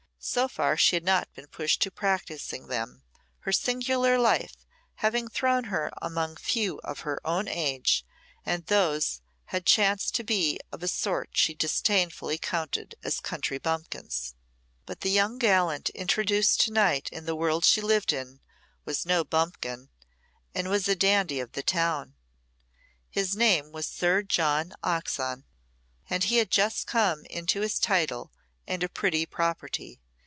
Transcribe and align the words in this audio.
So 0.23 0.47
far 0.47 0.77
she 0.77 0.95
had 0.95 1.03
not 1.03 1.33
been 1.33 1.47
pushed 1.47 1.81
to 1.81 1.89
practising 1.89 2.67
them, 2.67 3.01
her 3.39 3.51
singular 3.51 4.19
life 4.19 4.53
having 4.97 5.27
thrown 5.27 5.63
her 5.63 5.91
among 5.99 6.35
few 6.35 6.79
of 6.83 6.99
her 6.99 7.19
own 7.25 7.47
age, 7.47 8.05
and 8.45 8.63
those 8.67 9.21
had 9.45 9.65
chanced 9.65 10.13
to 10.13 10.23
be 10.23 10.59
of 10.71 10.83
a 10.83 10.87
sort 10.87 11.31
she 11.33 11.55
disdainfully 11.55 12.37
counted 12.37 12.93
as 13.01 13.19
country 13.19 13.57
bumpkins. 13.57 14.35
But 14.85 15.01
the 15.01 15.09
young 15.09 15.39
gallant 15.39 15.89
introduced 15.89 16.61
to 16.61 16.71
night 16.71 17.09
into 17.11 17.25
the 17.25 17.35
world 17.35 17.65
she 17.65 17.81
lived 17.81 18.13
in 18.13 18.41
was 18.85 19.07
no 19.07 19.23
bumpkin, 19.23 19.89
and 20.53 20.69
was 20.69 20.87
a 20.87 20.95
dandy 20.95 21.39
of 21.39 21.53
the 21.53 21.63
town. 21.63 22.13
His 23.09 23.35
name 23.35 23.71
was 23.71 23.87
Sir 23.87 24.21
John 24.21 24.73
Oxon, 24.83 25.45
and 26.07 26.25
he 26.25 26.37
had 26.37 26.51
just 26.51 26.85
come 26.85 27.25
into 27.25 27.61
his 27.61 27.79
title 27.79 28.31
and 28.67 28.83
a 28.83 28.87
pretty 28.87 29.25
property. 29.25 29.99